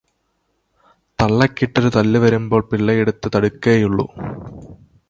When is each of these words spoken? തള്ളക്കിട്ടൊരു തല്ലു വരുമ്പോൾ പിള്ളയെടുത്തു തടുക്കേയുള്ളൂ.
തള്ളക്കിട്ടൊരു 1.19 1.91
തല്ലു 1.95 2.19
വരുമ്പോൾ 2.19 2.63
പിള്ളയെടുത്തു 2.71 3.29
തടുക്കേയുള്ളൂ. 3.35 4.07